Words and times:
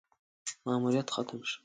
ماموریت 0.65 1.07
ختم 1.15 1.29
شو: 1.49 1.57